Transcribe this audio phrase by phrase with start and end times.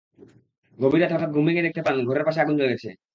[0.79, 2.89] গভীর রাতে হঠাৎ ঘুম ভেঙে দেখতে পান পাশের ঘরে আগুন লেগেছে।